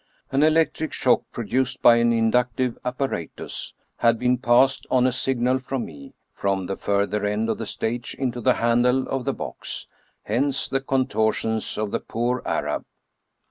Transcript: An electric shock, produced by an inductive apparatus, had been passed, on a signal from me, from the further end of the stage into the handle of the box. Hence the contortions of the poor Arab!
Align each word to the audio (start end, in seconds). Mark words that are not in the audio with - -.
An 0.31 0.41
electric 0.41 0.93
shock, 0.93 1.25
produced 1.31 1.83
by 1.83 1.97
an 1.97 2.11
inductive 2.11 2.75
apparatus, 2.83 3.75
had 3.97 4.17
been 4.17 4.39
passed, 4.39 4.87
on 4.89 5.05
a 5.05 5.11
signal 5.11 5.59
from 5.59 5.85
me, 5.85 6.15
from 6.33 6.65
the 6.65 6.75
further 6.75 7.23
end 7.23 7.51
of 7.51 7.59
the 7.59 7.67
stage 7.67 8.15
into 8.17 8.41
the 8.41 8.55
handle 8.55 9.07
of 9.07 9.25
the 9.25 9.33
box. 9.35 9.85
Hence 10.23 10.67
the 10.67 10.81
contortions 10.81 11.77
of 11.77 11.91
the 11.91 11.99
poor 11.99 12.41
Arab! 12.47 12.83